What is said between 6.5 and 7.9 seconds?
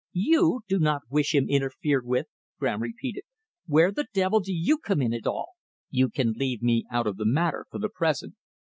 me out of the matter for the